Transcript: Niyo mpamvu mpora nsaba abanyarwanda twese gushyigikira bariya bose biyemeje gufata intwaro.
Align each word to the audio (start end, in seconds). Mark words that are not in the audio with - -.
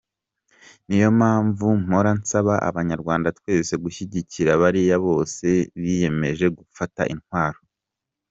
Niyo 0.87 1.09
mpamvu 1.19 1.65
mpora 1.83 2.11
nsaba 2.19 2.55
abanyarwanda 2.69 3.27
twese 3.37 3.73
gushyigikira 3.83 4.51
bariya 4.61 4.97
bose 5.05 5.47
biyemeje 5.81 6.45
gufata 6.57 7.01
intwaro. 7.13 7.59